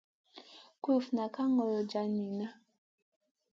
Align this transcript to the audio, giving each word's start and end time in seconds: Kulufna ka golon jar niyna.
Kulufna 0.81 1.23
ka 1.33 1.43
golon 1.55 1.87
jar 1.91 2.07
niyna. 2.13 2.47